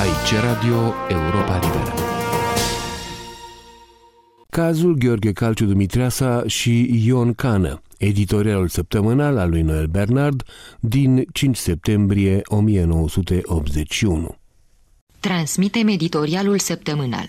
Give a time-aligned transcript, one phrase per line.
[0.00, 1.94] Aici Radio Europa Liberă.
[4.50, 10.42] Cazul Gheorghe Calciu Dumitreasa și Ion Cană, editorialul săptămânal al lui Noel Bernard
[10.80, 14.36] din 5 septembrie 1981.
[15.20, 17.28] Transmitem editorialul săptămânal.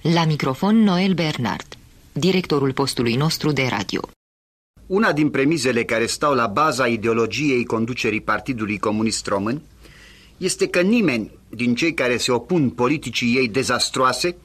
[0.00, 1.76] La microfon Noel Bernard,
[2.12, 4.00] directorul postului nostru de radio.
[4.86, 9.62] Una din premizele care stau la baza ideologiei conducerii Partidului Comunist Român
[10.36, 14.36] este că nimeni din cei care se opun politicii ei dezastroase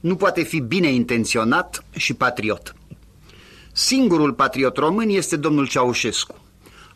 [0.00, 2.74] nu poate fi bine intenționat și patriot.
[3.72, 6.34] Singurul patriot român este domnul Ceaușescu,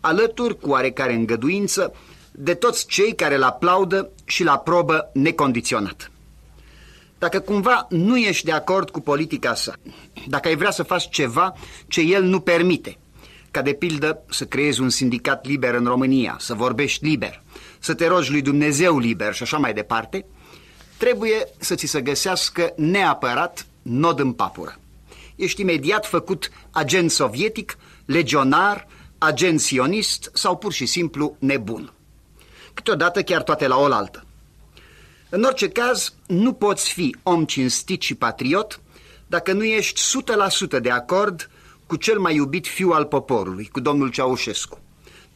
[0.01, 1.95] alături cu oarecare îngăduință
[2.33, 6.11] de toți cei care îl aplaudă și îl aprobă necondiționat.
[7.19, 9.75] Dacă cumva nu ești de acord cu politica sa,
[10.29, 11.55] dacă ai vrea să faci ceva
[11.89, 12.99] ce el nu permite,
[13.51, 17.43] ca de pildă să creezi un sindicat liber în România, să vorbești liber,
[17.81, 20.25] să te rogi lui Dumnezeu liber și așa mai departe,
[20.97, 24.79] trebuie să ți se găsească neapărat nod în papură.
[25.37, 28.87] Ești imediat făcut agent sovietic, legionar,
[29.19, 31.93] agent sionist sau pur și simplu nebun.
[32.75, 34.25] Câteodată chiar toate la oaltă.
[35.29, 38.81] În orice caz, nu poți fi om cinstit și patriot
[39.27, 40.01] dacă nu ești
[40.77, 41.51] 100% de acord
[41.87, 44.81] cu cel mai iubit fiu al poporului, cu domnul Ceaușescu.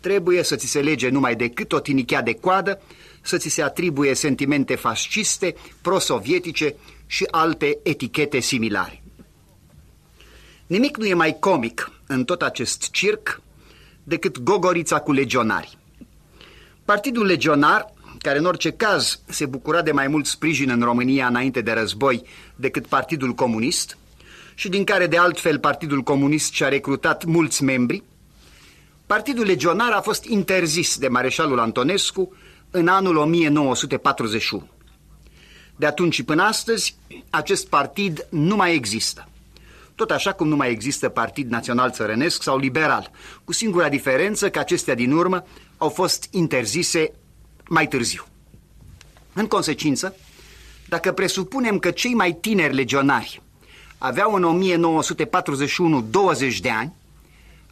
[0.05, 2.80] Trebuie să ți se lege numai decât o tinichea de coadă,
[3.20, 6.74] să ți se atribuie sentimente fasciste, prosovietice
[7.06, 9.02] și alte etichete similare.
[10.66, 13.41] Nimic nu e mai comic în tot acest circ
[14.02, 15.78] decât gogorița cu legionari.
[16.84, 21.60] Partidul legionar care în orice caz se bucura de mai mult sprijin în România înainte
[21.60, 22.22] de război
[22.56, 23.98] decât Partidul Comunist
[24.55, 28.02] și din care de altfel Partidul Comunist și-a recrutat mulți membri,
[29.06, 32.36] Partidul Legionar a fost interzis de Mareșalul Antonescu
[32.70, 34.69] în anul 1941.
[35.77, 36.97] De atunci și până astăzi,
[37.30, 39.28] acest partid nu mai există.
[39.94, 43.10] Tot așa cum nu mai există Partid Național Țărănesc sau Liberal,
[43.44, 45.44] cu singura diferență că acestea din urmă
[45.76, 47.12] au fost interzise
[47.69, 48.26] mai târziu.
[49.32, 50.16] În consecință,
[50.88, 53.43] dacă presupunem că cei mai tineri legionari
[53.98, 56.94] aveau în 1941 20 de ani,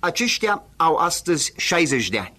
[0.05, 2.33] aceștia au astăzi 60 de ani.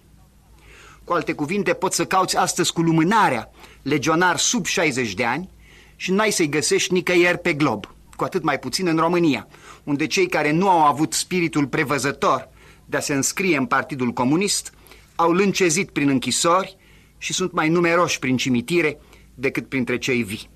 [1.04, 3.50] Cu alte cuvinte, poți să cauți astăzi cu lumânarea
[3.82, 5.50] legionar sub 60 de ani
[5.96, 9.48] și n-ai să-i găsești nicăieri pe glob, cu atât mai puțin în România,
[9.84, 12.48] unde cei care nu au avut spiritul prevăzător
[12.84, 14.72] de a se înscrie în Partidul Comunist
[15.14, 16.76] au lâncezit prin închisori
[17.18, 18.98] și sunt mai numeroși prin cimitire
[19.34, 20.50] decât printre cei vii.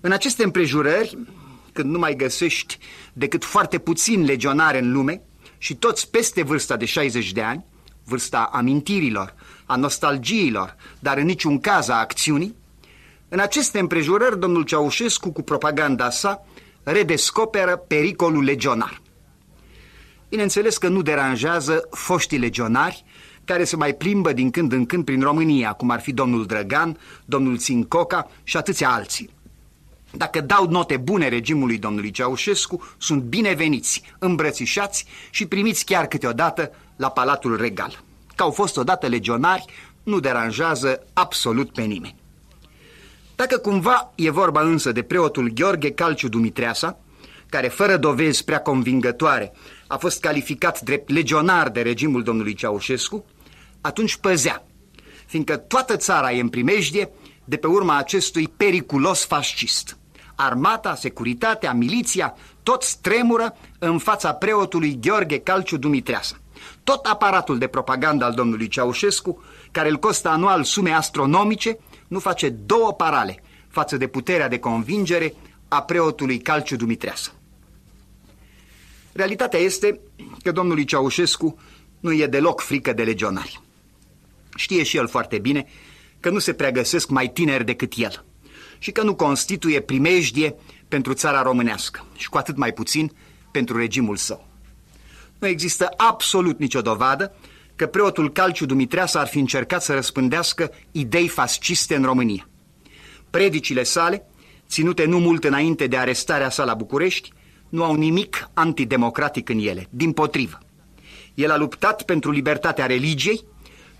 [0.00, 1.18] În aceste împrejurări,
[1.72, 2.78] când nu mai găsești
[3.12, 5.22] decât foarte puțini legionari în lume
[5.62, 7.64] și toți peste vârsta de 60 de ani,
[8.04, 9.34] vârsta amintirilor,
[9.66, 12.54] a nostalgiilor, dar în niciun caz a acțiunii,
[13.28, 16.46] în aceste împrejurări, domnul Ceaușescu, cu propaganda sa,
[16.82, 19.00] redescoperă pericolul legionar.
[20.28, 23.04] Bineînțeles că nu deranjează foștii legionari
[23.44, 26.98] care se mai plimbă din când în când prin România, cum ar fi domnul Drăgan,
[27.24, 29.30] domnul Țincoca și atâția alții.
[30.12, 37.10] Dacă dau note bune regimului domnului Ceaușescu, sunt bineveniți, îmbrățișați și primiți chiar câteodată la
[37.10, 38.02] Palatul Regal.
[38.34, 39.64] Că au fost odată legionari,
[40.02, 42.16] nu deranjează absolut pe nimeni.
[43.34, 46.98] Dacă cumva e vorba însă de preotul Gheorghe Calciu Dumitreasa,
[47.48, 49.52] care fără dovezi prea convingătoare
[49.86, 53.24] a fost calificat drept legionar de regimul domnului Ceaușescu,
[53.80, 54.66] atunci păzea,
[55.26, 57.10] fiindcă toată țara e în primejdie
[57.44, 59.96] de pe urma acestui periculos fascist.
[60.34, 66.36] Armata, securitatea, miliția, toți tremură în fața preotului Gheorghe Calciu Dumitreasa.
[66.84, 71.78] Tot aparatul de propagandă al domnului Ceaușescu, care îl costă anual sume astronomice,
[72.08, 75.34] nu face două parale față de puterea de convingere
[75.68, 77.30] a preotului Calciu Dumitreasa.
[79.12, 80.00] Realitatea este
[80.42, 81.58] că domnului Ceaușescu
[82.00, 83.60] nu e deloc frică de legionari.
[84.56, 85.66] Știe și el foarte bine
[86.20, 88.24] că nu se pregăsesc mai tineri decât el
[88.82, 90.54] și că nu constituie primejdie
[90.88, 93.12] pentru țara românească și cu atât mai puțin
[93.50, 94.48] pentru regimul său.
[95.38, 97.34] Nu există absolut nicio dovadă
[97.76, 102.48] că preotul Calciu Dumitreasa ar fi încercat să răspândească idei fasciste în România.
[103.30, 104.26] Predicile sale,
[104.68, 107.32] ținute nu mult înainte de arestarea sa la București,
[107.68, 110.58] nu au nimic antidemocratic în ele, din potrivă.
[111.34, 113.44] El a luptat pentru libertatea religiei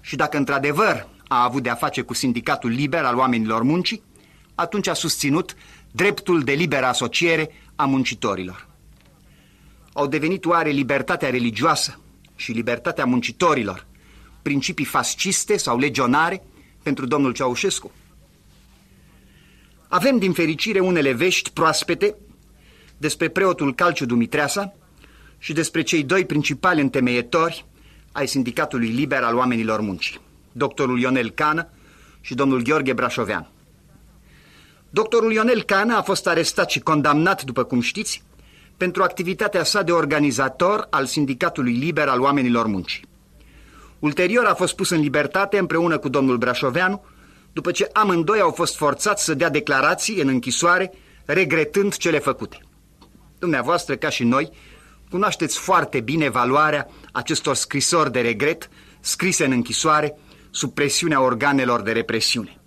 [0.01, 4.03] și dacă într-adevăr a avut de-a face cu sindicatul liber al oamenilor muncii,
[4.63, 5.57] atunci a susținut
[5.91, 8.69] dreptul de liberă asociere a muncitorilor.
[9.93, 12.01] Au devenit oare libertatea religioasă
[12.37, 13.87] și libertatea muncitorilor
[14.43, 16.43] principii fasciste sau legionare
[16.83, 17.91] pentru domnul Ceaușescu?
[19.89, 22.15] Avem din fericire unele vești proaspete
[22.97, 24.75] despre preotul Calciu Dumitreasa
[25.39, 27.65] și despre cei doi principali întemeietori
[28.13, 30.21] ai Sindicatului Liber al Oamenilor Muncii,
[30.53, 31.69] doctorul Ionel Cană
[32.21, 33.52] și domnul Gheorghe Brașovean.
[34.95, 38.23] Doctorul Ionel Cană a fost arestat și condamnat, după cum știți,
[38.77, 43.05] pentru activitatea sa de organizator al Sindicatului Liber al Oamenilor Muncii.
[43.99, 47.05] Ulterior a fost pus în libertate împreună cu domnul Brașoveanu,
[47.53, 50.93] după ce amândoi au fost forțați să dea declarații în închisoare,
[51.25, 52.59] regretând cele făcute.
[53.39, 54.51] Dumneavoastră, ca și noi,
[55.11, 58.69] cunoașteți foarte bine valoarea acestor scrisori de regret
[59.01, 60.19] scrise în închisoare
[60.51, 62.62] sub presiunea organelor de represiune.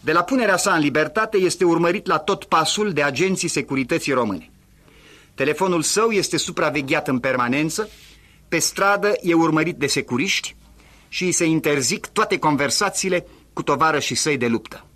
[0.00, 4.50] De la punerea sa în libertate este urmărit la tot pasul de agenții securității române.
[5.34, 7.88] Telefonul său este supravegheat în permanență,
[8.48, 10.56] pe stradă e urmărit de securiști
[11.08, 14.86] și îi se interzic toate conversațiile cu tovarășii săi de luptă.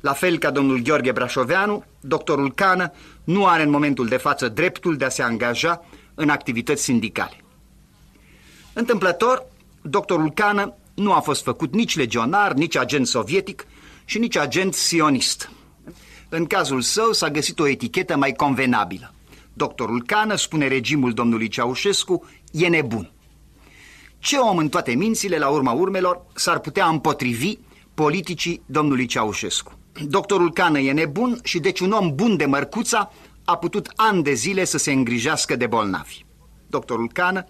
[0.00, 2.92] La fel ca domnul Gheorghe Brașoveanu, doctorul Cană
[3.24, 5.84] nu are în momentul de față dreptul de a se angaja
[6.14, 7.44] în activități sindicale.
[8.72, 9.46] Întâmplător,
[9.82, 13.66] doctorul Cană nu a fost făcut nici legionar, nici agent sovietic
[14.08, 15.50] și nici agent sionist.
[16.28, 19.14] În cazul său s-a găsit o etichetă mai convenabilă.
[19.52, 23.10] Doctorul Cană, spune regimul domnului Ceaușescu, e nebun.
[24.18, 27.58] Ce om în toate mințile, la urma urmelor, s-ar putea împotrivi
[27.94, 29.78] politicii domnului Ceaușescu?
[30.04, 33.12] Doctorul Cană e nebun și deci un om bun de mărcuța
[33.44, 36.24] a putut ani de zile să se îngrijească de bolnavi.
[36.66, 37.46] Doctorul Cană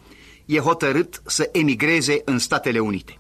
[0.47, 3.19] e hotărât să emigreze în Statele Unite.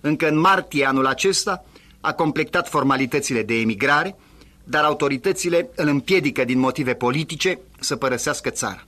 [0.00, 1.64] Încă în martie anul acesta
[2.00, 4.16] a completat formalitățile de emigrare,
[4.64, 8.84] dar autoritățile îl împiedică din motive politice să părăsească țara.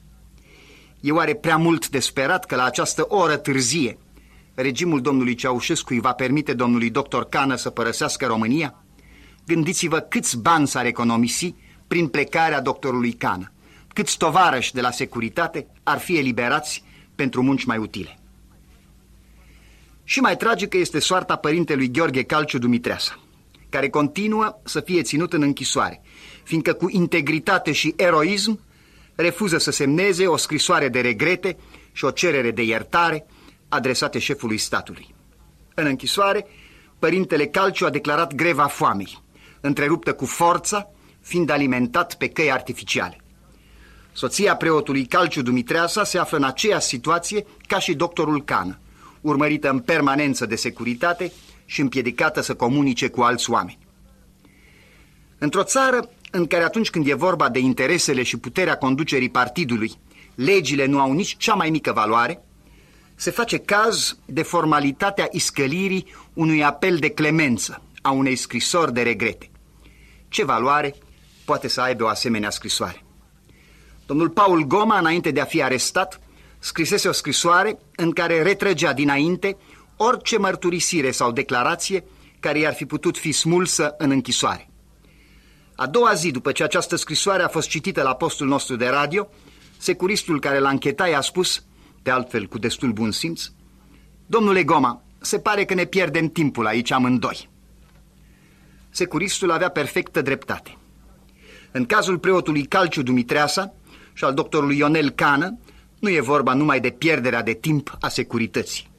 [1.01, 3.99] E oare prea mult de sperat că la această oră târzie
[4.55, 8.85] regimul domnului Ceaușescu îi va permite domnului doctor Cană să părăsească România?
[9.47, 11.55] Gândiți-vă câți bani s-ar economisi
[11.87, 13.53] prin plecarea doctorului Cană.
[13.95, 16.85] Câți tovarăși de la securitate ar fi eliberați
[17.15, 18.19] pentru munci mai utile.
[20.05, 23.19] Și mai tragică este soarta părintelui Gheorghe Calciu Dumitreasa,
[23.69, 26.03] care continuă să fie ținut în închisoare,
[26.43, 28.61] fiindcă cu integritate și eroism
[29.15, 31.57] refuză să semneze o scrisoare de regrete
[31.93, 33.27] și o cerere de iertare
[33.69, 35.15] adresate șefului statului.
[35.75, 36.47] În închisoare,
[36.99, 39.23] părintele Calciu a declarat greva foamei,
[39.61, 40.91] întreruptă cu forța,
[41.21, 43.17] fiind alimentat pe căi artificiale.
[44.13, 48.79] Soția preotului Calciu Dumitreasa se află în aceeași situație ca și doctorul Cană,
[49.23, 51.33] urmărită în permanență de securitate
[51.65, 53.79] și împiedicată să comunice cu alți oameni.
[55.39, 59.93] Într-o țară în care atunci când e vorba de interesele și puterea conducerii partidului,
[60.35, 62.43] legile nu au nici cea mai mică valoare,
[63.15, 69.51] se face caz de formalitatea iscălirii unui apel de clemență, a unei scrisori de regrete.
[70.29, 70.95] Ce valoare
[71.45, 73.05] poate să aibă o asemenea scrisoare?
[74.07, 76.21] Domnul Paul Goma, înainte de a fi arestat,
[76.65, 79.57] scrisese o scrisoare în care retrăgea dinainte
[79.97, 82.05] orice mărturisire sau declarație
[82.41, 84.71] care i-ar fi putut fi smulsă în închisoare.
[85.75, 89.29] A doua zi după ce această scrisoare a fost citită la postul nostru de radio,
[89.79, 91.65] securistul care l-a închetat i-a spus,
[92.03, 93.43] de altfel cu destul bun simț,
[94.27, 97.49] Domnule Goma, se pare că ne pierdem timpul aici amândoi.
[98.91, 100.79] Securistul avea perfectă dreptate.
[101.71, 103.75] În cazul preotului Calciu Dumitreasa
[104.13, 105.59] și al doctorului Ionel Cană,
[106.03, 108.91] nu e vorba numai de pierderea de timp a securității.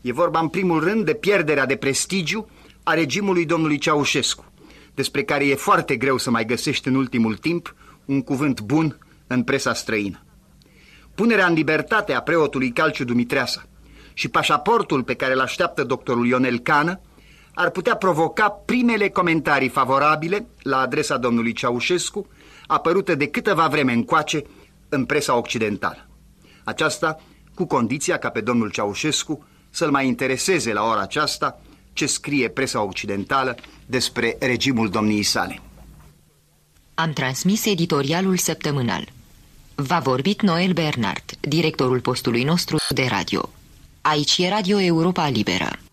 [0.00, 2.48] E vorba în primul rând de pierderea de prestigiu
[2.82, 4.52] a regimului domnului Ceaușescu,
[4.94, 9.42] despre care e foarte greu să mai găsești în ultimul timp un cuvânt bun în
[9.42, 10.22] presa străină.
[11.14, 13.62] Punerea în libertate a preotului Calciu Dumitreasa
[14.14, 17.00] și pașaportul pe care îl așteaptă doctorul Ionel Cană
[17.54, 22.26] ar putea provoca primele comentarii favorabile la adresa domnului Ceaușescu,
[22.66, 24.42] apărute de câteva vreme încoace
[24.88, 26.09] în presa occidentală.
[26.70, 27.20] Aceasta
[27.54, 31.60] cu condiția ca pe domnul Ceaușescu să-l mai intereseze la ora aceasta
[31.92, 35.60] ce scrie presa occidentală despre regimul domniei sale.
[36.94, 39.08] Am transmis editorialul săptămânal.
[39.74, 43.50] Va vorbit Noel Bernard, directorul postului nostru de radio.
[44.00, 45.89] Aici e Radio Europa Liberă.